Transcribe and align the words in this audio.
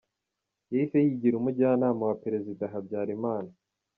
Yahise 0.71 0.97
yigira 1.05 1.35
Umujyanama 1.37 2.01
wa 2.09 2.15
Perezida 2.23 2.63
Habyarimana. 2.73 3.51